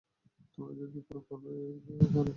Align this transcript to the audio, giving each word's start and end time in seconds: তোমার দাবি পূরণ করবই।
তোমার 0.53 0.73
দাবি 0.79 0.99
পূরণ 1.07 1.21
করবই। 1.27 2.27